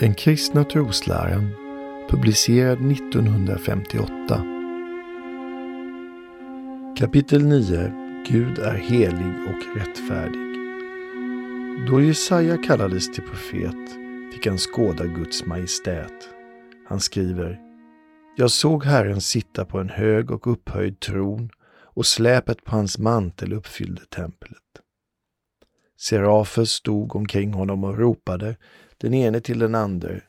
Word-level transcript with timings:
Den 0.00 0.14
kristna 0.14 0.64
trosläran 0.64 1.50
publicerad 2.10 2.92
1958. 2.92 4.44
Kapitel 6.98 7.44
9 7.46 7.92
Gud 8.28 8.58
är 8.58 8.74
helig 8.74 9.34
och 9.48 9.76
rättfärdig. 9.76 10.40
Då 11.88 12.00
Jesaja 12.00 12.56
kallades 12.56 13.12
till 13.12 13.22
profet 13.22 13.96
fick 14.32 14.46
han 14.46 14.58
skåda 14.58 15.04
Guds 15.04 15.46
majestät. 15.46 16.28
Han 16.88 17.00
skriver 17.00 17.60
Jag 18.36 18.50
såg 18.50 18.84
Herren 18.84 19.20
sitta 19.20 19.64
på 19.64 19.78
en 19.78 19.88
hög 19.88 20.30
och 20.30 20.52
upphöjd 20.52 21.00
tron 21.00 21.50
och 21.82 22.06
släpet 22.06 22.64
på 22.64 22.70
hans 22.70 22.98
mantel 22.98 23.52
uppfyllde 23.52 24.02
templet. 24.04 24.62
Serafer 26.00 26.64
stod 26.64 27.16
omkring 27.16 27.52
honom 27.52 27.84
och 27.84 27.98
ropade, 27.98 28.56
den 28.98 29.14
ene 29.14 29.40
till 29.40 29.58
den 29.58 29.74
andre. 29.74 30.22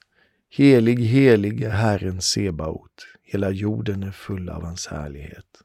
Helig, 0.49 0.99
helig 0.99 1.61
är 1.63 1.69
Herren 1.69 2.21
Sebaot, 2.21 3.07
hela 3.23 3.49
jorden 3.49 4.03
är 4.03 4.11
full 4.11 4.49
av 4.49 4.63
hans 4.63 4.87
härlighet. 4.87 5.61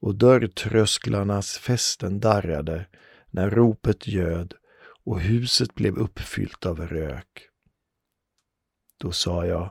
Och 0.00 0.14
dörrtrösklarnas 0.14 1.58
fästen 1.58 2.20
darrade 2.20 2.86
när 3.30 3.50
ropet 3.50 4.06
göd 4.06 4.54
och 5.04 5.20
huset 5.20 5.74
blev 5.74 5.98
uppfyllt 5.98 6.66
av 6.66 6.88
rök. 6.88 7.48
Då 8.98 9.12
sa 9.12 9.46
jag, 9.46 9.70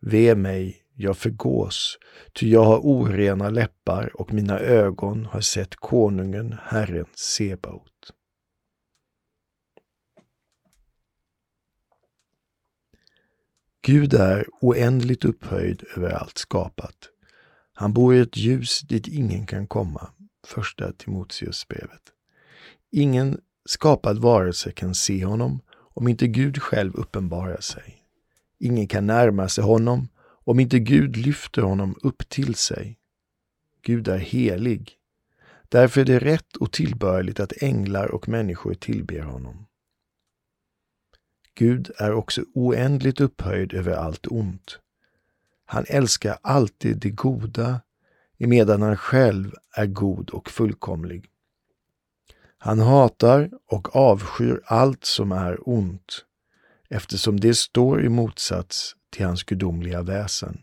ve 0.00 0.34
mig, 0.34 0.82
jag 0.94 1.16
förgås, 1.16 1.98
ty 2.32 2.50
jag 2.50 2.64
har 2.64 2.78
orena 2.78 3.50
läppar 3.50 4.20
och 4.20 4.32
mina 4.32 4.58
ögon 4.58 5.26
har 5.26 5.40
sett 5.40 5.76
konungen, 5.76 6.56
Herren 6.62 7.06
Sebaot. 7.14 7.97
Gud 13.88 14.14
är 14.14 14.46
oändligt 14.60 15.24
upphöjd 15.24 15.84
över 15.96 16.10
allt 16.10 16.38
skapat. 16.38 16.94
Han 17.72 17.92
bor 17.92 18.14
i 18.14 18.18
ett 18.18 18.36
ljus 18.36 18.80
dit 18.80 19.08
ingen 19.08 19.46
kan 19.46 19.66
komma. 19.66 20.10
Första 20.46 20.92
Timoteusbrevet. 20.92 22.02
Ingen 22.90 23.40
skapad 23.64 24.18
varelse 24.18 24.72
kan 24.72 24.94
se 24.94 25.24
honom 25.24 25.60
om 25.70 26.08
inte 26.08 26.26
Gud 26.26 26.62
själv 26.62 26.94
uppenbarar 26.94 27.60
sig. 27.60 28.04
Ingen 28.58 28.88
kan 28.88 29.06
närma 29.06 29.48
sig 29.48 29.64
honom 29.64 30.08
om 30.44 30.60
inte 30.60 30.78
Gud 30.78 31.16
lyfter 31.16 31.62
honom 31.62 31.94
upp 32.02 32.28
till 32.28 32.54
sig. 32.54 32.98
Gud 33.82 34.08
är 34.08 34.18
helig. 34.18 34.92
Därför 35.68 36.00
är 36.00 36.04
det 36.04 36.18
rätt 36.18 36.56
och 36.56 36.72
tillbörligt 36.72 37.40
att 37.40 37.62
änglar 37.62 38.06
och 38.06 38.28
människor 38.28 38.74
tillber 38.74 39.20
honom. 39.20 39.67
Gud 41.58 41.90
är 41.98 42.12
också 42.12 42.44
oändligt 42.54 43.20
upphöjd 43.20 43.72
över 43.74 43.92
allt 43.92 44.26
ont. 44.26 44.78
Han 45.64 45.84
älskar 45.88 46.38
alltid 46.42 46.98
det 46.98 47.10
goda, 47.10 47.80
emedan 48.38 48.82
han 48.82 48.96
själv 48.96 49.54
är 49.76 49.86
god 49.86 50.30
och 50.30 50.50
fullkomlig. 50.50 51.26
Han 52.58 52.78
hatar 52.78 53.50
och 53.66 53.96
avskyr 53.96 54.60
allt 54.64 55.04
som 55.04 55.32
är 55.32 55.68
ont, 55.68 56.24
eftersom 56.88 57.40
det 57.40 57.54
står 57.54 58.04
i 58.04 58.08
motsats 58.08 58.96
till 59.10 59.26
hans 59.26 59.42
gudomliga 59.42 60.02
väsen. 60.02 60.62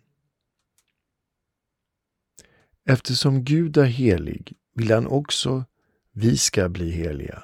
Eftersom 2.85 3.43
Gud 3.43 3.77
är 3.77 3.83
helig 3.83 4.53
vill 4.73 4.91
han 4.91 5.07
också 5.07 5.65
vi 6.11 6.37
ska 6.37 6.69
bli 6.69 6.91
heliga. 6.91 7.43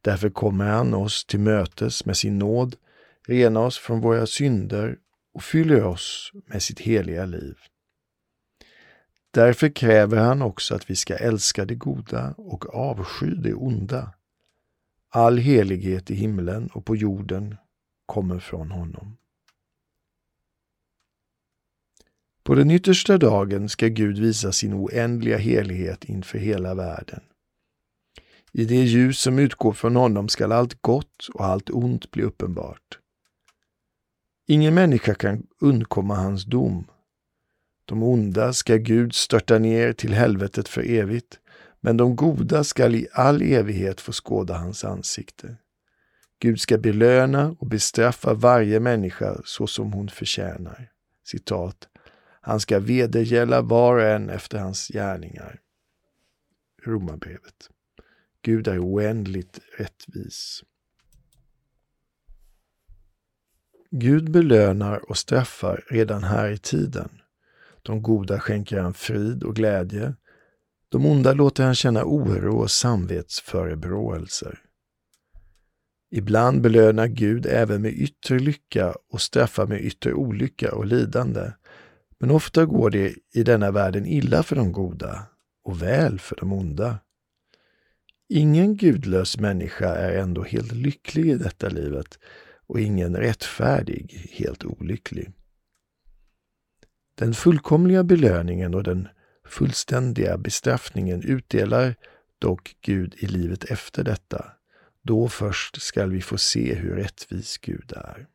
Därför 0.00 0.30
kommer 0.30 0.66
han 0.66 0.94
oss 0.94 1.24
till 1.24 1.40
mötes 1.40 2.04
med 2.04 2.16
sin 2.16 2.38
nåd, 2.38 2.76
renar 3.26 3.60
oss 3.60 3.78
från 3.78 4.00
våra 4.00 4.26
synder 4.26 4.98
och 5.34 5.42
fyller 5.42 5.84
oss 5.84 6.32
med 6.46 6.62
sitt 6.62 6.80
heliga 6.80 7.26
liv. 7.26 7.58
Därför 9.30 9.68
kräver 9.68 10.16
han 10.16 10.42
också 10.42 10.74
att 10.74 10.90
vi 10.90 10.96
ska 10.96 11.16
älska 11.16 11.64
det 11.64 11.74
goda 11.74 12.34
och 12.36 12.74
avsky 12.74 13.34
det 13.34 13.54
onda. 13.54 14.14
All 15.08 15.38
helighet 15.38 16.10
i 16.10 16.14
himlen 16.14 16.66
och 16.66 16.84
på 16.84 16.96
jorden 16.96 17.56
kommer 18.06 18.38
från 18.38 18.70
honom. 18.70 19.16
På 22.42 22.54
den 22.54 22.70
yttersta 22.70 23.18
dagen 23.18 23.68
ska 23.68 23.86
Gud 23.86 24.18
visa 24.18 24.52
sin 24.52 24.74
oändliga 24.74 25.38
helighet 25.38 26.04
inför 26.04 26.38
hela 26.38 26.74
världen. 26.74 27.20
I 28.52 28.64
det 28.64 28.84
ljus 28.84 29.20
som 29.20 29.38
utgår 29.38 29.72
från 29.72 29.96
honom 29.96 30.28
skall 30.28 30.52
allt 30.52 30.82
gott 30.82 31.28
och 31.34 31.44
allt 31.44 31.70
ont 31.70 32.10
bli 32.10 32.22
uppenbart. 32.22 32.98
Ingen 34.46 34.74
människa 34.74 35.14
kan 35.14 35.46
undkomma 35.60 36.14
hans 36.14 36.44
dom. 36.44 36.86
De 37.84 38.02
onda 38.02 38.52
ska 38.52 38.76
Gud 38.76 39.14
störta 39.14 39.58
ner 39.58 39.92
till 39.92 40.12
helvetet 40.12 40.68
för 40.68 40.82
evigt, 40.82 41.38
men 41.80 41.96
de 41.96 42.16
goda 42.16 42.64
skall 42.64 42.94
i 42.94 43.08
all 43.12 43.42
evighet 43.42 44.00
få 44.00 44.12
skåda 44.12 44.54
hans 44.54 44.84
ansikte. 44.84 45.56
Gud 46.38 46.60
ska 46.60 46.78
belöna 46.78 47.56
och 47.58 47.66
bestraffa 47.66 48.34
varje 48.34 48.80
människa 48.80 49.40
så 49.44 49.66
som 49.66 49.92
hon 49.92 50.08
förtjänar. 50.08 50.90
Citat. 51.24 51.88
Han 52.40 52.60
ska 52.60 52.78
vedergälla 52.78 53.62
var 53.62 53.94
och 53.96 54.02
en 54.02 54.30
efter 54.30 54.58
hans 54.58 54.88
gärningar. 54.88 55.60
Romarbrevet. 56.82 57.70
Gud 58.42 58.68
är 58.68 58.84
oändligt 58.84 59.60
rättvis. 59.78 60.64
Gud 63.90 64.30
belönar 64.30 65.10
och 65.10 65.18
straffar 65.18 65.84
redan 65.90 66.24
här 66.24 66.50
i 66.50 66.58
tiden. 66.58 67.08
De 67.82 68.02
goda 68.02 68.40
skänker 68.40 68.78
han 68.78 68.94
frid 68.94 69.42
och 69.42 69.56
glädje. 69.56 70.14
De 70.88 71.06
onda 71.06 71.32
låter 71.32 71.64
han 71.64 71.74
känna 71.74 72.04
oro 72.04 72.58
och 72.58 72.70
samvetsförebråelser. 72.70 74.58
Ibland 76.10 76.60
belönar 76.60 77.06
Gud 77.06 77.46
även 77.46 77.82
med 77.82 77.92
yttre 77.92 78.38
lycka 78.38 78.94
och 79.12 79.20
straffar 79.20 79.66
med 79.66 79.80
yttre 79.80 80.12
olycka 80.12 80.74
och 80.74 80.86
lidande. 80.86 81.52
Men 82.18 82.30
ofta 82.30 82.66
går 82.66 82.90
det 82.90 83.14
i 83.34 83.42
denna 83.42 83.70
världen 83.70 84.06
illa 84.06 84.42
för 84.42 84.56
de 84.56 84.72
goda 84.72 85.26
och 85.64 85.82
väl 85.82 86.20
för 86.20 86.36
de 86.36 86.52
onda. 86.52 86.98
Ingen 88.32 88.76
gudlös 88.76 89.38
människa 89.38 89.94
är 89.94 90.18
ändå 90.18 90.42
helt 90.42 90.72
lycklig 90.72 91.30
i 91.30 91.34
detta 91.34 91.68
livet 91.68 92.18
och 92.66 92.80
ingen 92.80 93.16
rättfärdig 93.16 94.28
helt 94.32 94.64
olycklig. 94.64 95.32
Den 97.14 97.34
fullkomliga 97.34 98.04
belöningen 98.04 98.74
och 98.74 98.82
den 98.82 99.08
fullständiga 99.44 100.38
bestraffningen 100.38 101.22
utdelar 101.22 101.94
dock 102.38 102.76
Gud 102.80 103.14
i 103.18 103.26
livet 103.26 103.64
efter 103.64 104.04
detta. 104.04 104.52
Då 105.02 105.28
först 105.28 105.82
skall 105.82 106.10
vi 106.10 106.22
få 106.22 106.38
se 106.38 106.74
hur 106.74 106.96
rättvis 106.96 107.58
Gud 107.58 107.92
är. 107.96 108.26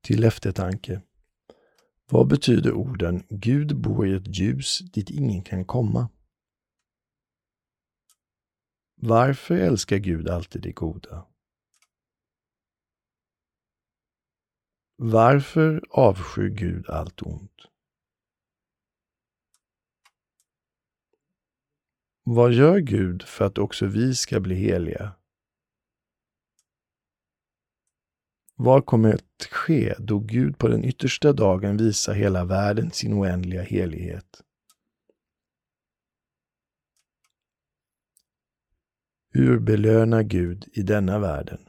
Till 0.00 0.24
eftertanke. 0.24 1.02
Vad 2.10 2.28
betyder 2.28 2.72
orden 2.72 3.22
Gud 3.28 3.80
bor 3.80 4.06
i 4.06 4.14
ett 4.14 4.38
ljus 4.38 4.78
dit 4.78 5.10
ingen 5.10 5.42
kan 5.42 5.64
komma? 5.64 6.08
Varför 8.94 9.54
älskar 9.54 9.96
Gud 9.96 10.28
alltid 10.28 10.62
det 10.62 10.72
goda? 10.72 11.26
Varför 14.96 15.82
avskyr 15.90 16.48
Gud 16.48 16.90
allt 16.90 17.22
ont? 17.22 17.60
Vad 22.22 22.52
gör 22.52 22.78
Gud 22.78 23.22
för 23.22 23.44
att 23.44 23.58
också 23.58 23.86
vi 23.86 24.14
ska 24.14 24.40
bli 24.40 24.54
heliga? 24.54 25.17
Vad 28.60 28.86
kommer 28.86 29.14
att 29.14 29.44
ske 29.50 29.94
då 29.98 30.18
Gud 30.18 30.58
på 30.58 30.68
den 30.68 30.84
yttersta 30.84 31.32
dagen 31.32 31.76
visar 31.76 32.14
hela 32.14 32.44
världen 32.44 32.90
sin 32.90 33.12
oändliga 33.12 33.62
helighet? 33.62 34.42
Hur 39.30 39.58
belönar 39.58 40.22
Gud 40.22 40.68
i 40.72 40.82
denna 40.82 41.18
världen? 41.18 41.68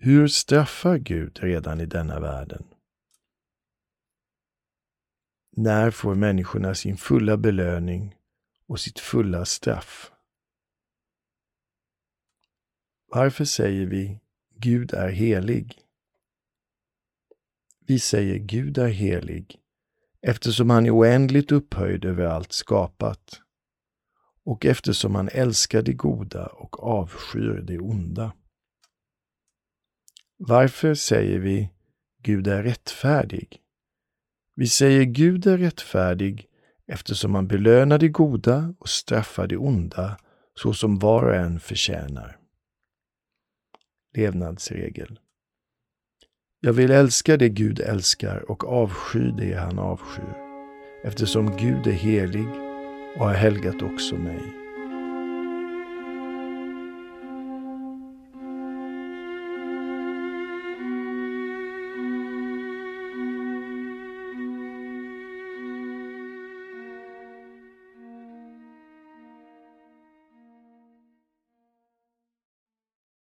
Hur 0.00 0.28
straffar 0.28 0.98
Gud 0.98 1.38
redan 1.42 1.80
i 1.80 1.86
denna 1.86 2.20
världen? 2.20 2.64
När 5.56 5.90
får 5.90 6.14
människorna 6.14 6.74
sin 6.74 6.96
fulla 6.96 7.36
belöning 7.36 8.16
och 8.66 8.80
sitt 8.80 8.98
fulla 8.98 9.44
straff? 9.44 10.12
Varför 13.10 13.44
säger 13.44 13.86
vi 13.86 14.20
Gud 14.56 14.94
är 14.94 15.08
helig? 15.08 15.78
Vi 17.86 17.98
säger 17.98 18.38
Gud 18.38 18.78
är 18.78 18.88
helig 18.88 19.56
eftersom 20.22 20.70
han 20.70 20.86
är 20.86 20.96
oändligt 20.96 21.52
upphöjd 21.52 22.04
över 22.04 22.24
allt 22.24 22.52
skapat. 22.52 23.42
och 24.44 24.66
eftersom 24.66 25.14
han 25.14 25.28
älskar 25.32 25.82
det 25.82 25.92
goda 25.92 26.46
och 26.46 26.84
avskyr 26.84 27.64
det 27.66 27.78
onda. 27.78 28.32
Varför 30.36 30.94
säger 30.94 31.38
vi 31.38 31.70
Gud 32.22 32.46
är 32.46 32.62
rättfärdig? 32.62 33.60
Vi 34.54 34.66
säger 34.66 35.04
Gud 35.04 35.46
är 35.46 35.58
rättfärdig 35.58 36.46
eftersom 36.86 37.34
han 37.34 37.48
belönar 37.48 37.98
det 37.98 38.08
goda 38.08 38.74
och 38.78 38.88
straffar 38.88 39.46
det 39.46 39.56
onda 39.56 40.18
så 40.54 40.72
som 40.72 40.98
var 40.98 41.22
och 41.22 41.34
en 41.34 41.60
förtjänar. 41.60 42.37
Levnadsregel 44.16 45.18
Jag 46.60 46.72
vill 46.72 46.90
älska 46.90 47.36
det 47.36 47.48
Gud 47.48 47.80
älskar 47.80 48.50
och 48.50 48.64
avsky 48.64 49.30
det 49.38 49.54
han 49.54 49.78
avskyr 49.78 50.36
eftersom 51.04 51.56
Gud 51.56 51.86
är 51.86 51.92
helig 51.92 52.48
och 53.16 53.24
har 53.24 53.34
helgat 53.34 53.82
också 53.82 54.16
mig. 54.16 54.67